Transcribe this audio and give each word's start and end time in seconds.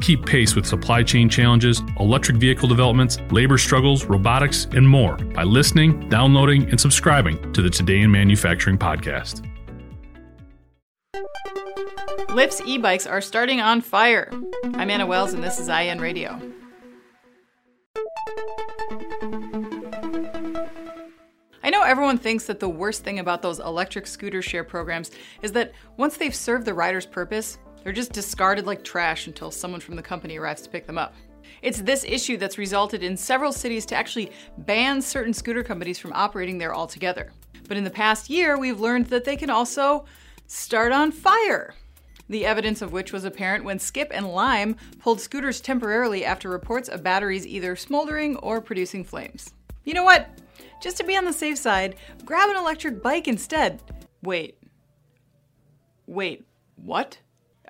Keep 0.00 0.24
pace 0.24 0.56
with 0.56 0.64
supply 0.66 1.02
chain 1.02 1.28
challenges, 1.28 1.82
electric 1.98 2.38
vehicle 2.38 2.68
developments, 2.68 3.18
labor 3.30 3.58
struggles, 3.58 4.06
robotics, 4.06 4.66
and 4.72 4.88
more 4.88 5.16
by 5.16 5.42
listening, 5.42 6.08
downloading, 6.08 6.68
and 6.70 6.80
subscribing 6.80 7.52
to 7.52 7.60
the 7.60 7.68
Today 7.68 8.00
in 8.00 8.10
Manufacturing 8.10 8.78
podcast. 8.78 9.46
Lyft's 12.30 12.62
e 12.64 12.78
bikes 12.78 13.06
are 13.06 13.20
starting 13.20 13.60
on 13.60 13.80
fire. 13.80 14.32
I'm 14.74 14.88
Anna 14.88 15.04
Wells, 15.04 15.34
and 15.34 15.42
this 15.42 15.58
is 15.58 15.68
IEN 15.68 16.00
Radio. 16.00 16.40
I 21.62 21.68
know 21.70 21.82
everyone 21.82 22.18
thinks 22.18 22.46
that 22.46 22.58
the 22.58 22.68
worst 22.68 23.04
thing 23.04 23.18
about 23.18 23.42
those 23.42 23.58
electric 23.58 24.06
scooter 24.06 24.40
share 24.40 24.64
programs 24.64 25.10
is 25.42 25.52
that 25.52 25.72
once 25.98 26.16
they've 26.16 26.34
served 26.34 26.64
the 26.64 26.74
rider's 26.74 27.04
purpose, 27.04 27.58
they're 27.82 27.92
just 27.92 28.12
discarded 28.12 28.66
like 28.66 28.84
trash 28.84 29.26
until 29.26 29.50
someone 29.50 29.80
from 29.80 29.96
the 29.96 30.02
company 30.02 30.38
arrives 30.38 30.62
to 30.62 30.70
pick 30.70 30.86
them 30.86 30.98
up. 30.98 31.14
It's 31.62 31.82
this 31.82 32.04
issue 32.04 32.36
that's 32.36 32.58
resulted 32.58 33.02
in 33.02 33.16
several 33.16 33.52
cities 33.52 33.84
to 33.86 33.96
actually 33.96 34.32
ban 34.58 35.02
certain 35.02 35.34
scooter 35.34 35.62
companies 35.62 35.98
from 35.98 36.12
operating 36.12 36.58
there 36.58 36.74
altogether. 36.74 37.32
But 37.68 37.76
in 37.76 37.84
the 37.84 37.90
past 37.90 38.30
year, 38.30 38.58
we've 38.58 38.80
learned 38.80 39.06
that 39.06 39.24
they 39.24 39.36
can 39.36 39.50
also 39.50 40.04
start 40.46 40.92
on 40.92 41.12
fire. 41.12 41.74
The 42.28 42.46
evidence 42.46 42.80
of 42.80 42.92
which 42.92 43.12
was 43.12 43.24
apparent 43.24 43.64
when 43.64 43.78
Skip 43.78 44.10
and 44.12 44.26
Lime 44.26 44.76
pulled 45.00 45.20
scooters 45.20 45.60
temporarily 45.60 46.24
after 46.24 46.48
reports 46.48 46.88
of 46.88 47.02
batteries 47.02 47.46
either 47.46 47.76
smoldering 47.76 48.36
or 48.36 48.60
producing 48.60 49.04
flames. 49.04 49.52
You 49.84 49.94
know 49.94 50.04
what? 50.04 50.30
Just 50.80 50.96
to 50.98 51.04
be 51.04 51.16
on 51.16 51.24
the 51.24 51.32
safe 51.32 51.58
side, 51.58 51.96
grab 52.24 52.48
an 52.48 52.56
electric 52.56 53.02
bike 53.02 53.28
instead. 53.28 53.82
Wait. 54.22 54.58
Wait, 56.06 56.44
what? 56.76 57.18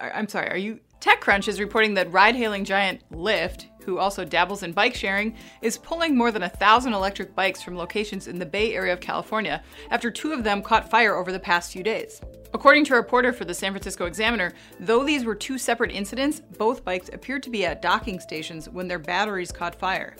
I'm 0.00 0.28
sorry, 0.28 0.50
are 0.50 0.56
you? 0.56 0.80
TechCrunch 1.00 1.48
is 1.48 1.60
reporting 1.60 1.94
that 1.94 2.12
ride 2.12 2.36
hailing 2.36 2.64
giant 2.64 3.02
Lyft, 3.10 3.66
who 3.84 3.98
also 3.98 4.24
dabbles 4.24 4.62
in 4.62 4.72
bike 4.72 4.94
sharing, 4.94 5.34
is 5.62 5.78
pulling 5.78 6.16
more 6.16 6.30
than 6.30 6.42
a 6.42 6.48
thousand 6.48 6.92
electric 6.92 7.34
bikes 7.34 7.62
from 7.62 7.76
locations 7.76 8.26
in 8.26 8.38
the 8.38 8.44
Bay 8.44 8.74
Area 8.74 8.92
of 8.92 9.00
California 9.00 9.62
after 9.90 10.10
two 10.10 10.32
of 10.32 10.44
them 10.44 10.60
caught 10.62 10.90
fire 10.90 11.16
over 11.16 11.32
the 11.32 11.38
past 11.38 11.72
few 11.72 11.82
days. 11.82 12.20
According 12.52 12.84
to 12.86 12.94
a 12.94 12.96
reporter 12.96 13.32
for 13.32 13.44
the 13.44 13.54
San 13.54 13.72
Francisco 13.72 14.06
Examiner, 14.06 14.52
though 14.78 15.04
these 15.04 15.24
were 15.24 15.34
two 15.34 15.56
separate 15.56 15.92
incidents, 15.92 16.40
both 16.58 16.84
bikes 16.84 17.08
appeared 17.12 17.42
to 17.44 17.50
be 17.50 17.64
at 17.64 17.80
docking 17.80 18.20
stations 18.20 18.68
when 18.68 18.88
their 18.88 18.98
batteries 18.98 19.52
caught 19.52 19.74
fire. 19.74 20.16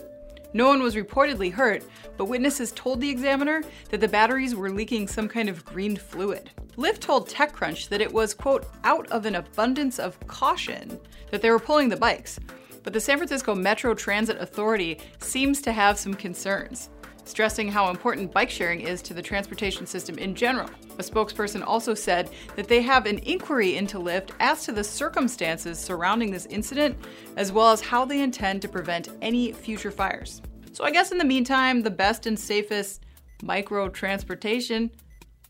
No 0.53 0.67
one 0.67 0.81
was 0.83 0.95
reportedly 0.95 1.51
hurt, 1.51 1.83
but 2.17 2.25
witnesses 2.25 2.71
told 2.73 2.99
the 2.99 3.09
examiner 3.09 3.63
that 3.89 4.01
the 4.01 4.07
batteries 4.07 4.55
were 4.55 4.69
leaking 4.69 5.07
some 5.07 5.27
kind 5.27 5.47
of 5.47 5.63
green 5.63 5.95
fluid. 5.95 6.51
Lyft 6.77 6.99
told 6.99 7.29
TechCrunch 7.29 7.89
that 7.89 8.01
it 8.01 8.11
was, 8.11 8.33
quote, 8.33 8.65
out 8.83 9.09
of 9.11 9.25
an 9.25 9.35
abundance 9.35 9.99
of 9.99 10.19
caution 10.27 10.99
that 11.29 11.41
they 11.41 11.49
were 11.49 11.59
pulling 11.59 11.89
the 11.89 11.97
bikes. 11.97 12.39
But 12.83 12.93
the 12.93 12.99
San 12.99 13.17
Francisco 13.17 13.53
Metro 13.53 13.93
Transit 13.93 14.37
Authority 14.41 14.99
seems 15.19 15.61
to 15.61 15.71
have 15.71 15.99
some 15.99 16.13
concerns, 16.13 16.89
stressing 17.25 17.69
how 17.69 17.89
important 17.89 18.33
bike 18.33 18.49
sharing 18.49 18.81
is 18.81 19.01
to 19.03 19.13
the 19.13 19.21
transportation 19.21 19.85
system 19.85 20.17
in 20.17 20.33
general. 20.33 20.69
A 20.97 21.03
spokesperson 21.03 21.65
also 21.65 21.93
said 21.93 22.29
that 22.55 22.67
they 22.67 22.81
have 22.81 23.05
an 23.05 23.19
inquiry 23.19 23.75
into 23.75 23.99
Lyft 23.99 24.31
as 24.39 24.65
to 24.65 24.71
the 24.71 24.83
circumstances 24.83 25.79
surrounding 25.79 26.31
this 26.31 26.47
incident, 26.47 26.97
as 27.37 27.51
well 27.51 27.71
as 27.71 27.81
how 27.81 28.05
they 28.05 28.21
intend 28.21 28.61
to 28.63 28.67
prevent 28.67 29.09
any 29.21 29.51
future 29.51 29.91
fires. 29.91 30.41
So 30.73 30.85
I 30.85 30.91
guess 30.91 31.11
in 31.11 31.17
the 31.17 31.25
meantime, 31.25 31.81
the 31.81 31.91
best 31.91 32.25
and 32.25 32.39
safest 32.39 33.03
micro 33.43 33.89
transportation 33.89 34.91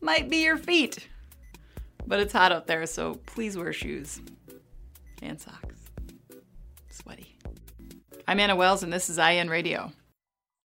might 0.00 0.28
be 0.28 0.42
your 0.42 0.56
feet. 0.56 1.08
But 2.06 2.18
it's 2.18 2.32
hot 2.32 2.50
out 2.50 2.66
there, 2.66 2.84
so 2.86 3.14
please 3.26 3.56
wear 3.56 3.72
shoes 3.72 4.20
and 5.22 5.40
socks. 5.40 5.76
Sweaty. 6.90 7.36
I'm 8.26 8.40
Anna 8.40 8.56
Wells, 8.56 8.82
and 8.82 8.92
this 8.92 9.08
is 9.08 9.18
IEN 9.18 9.48
Radio. 9.48 9.92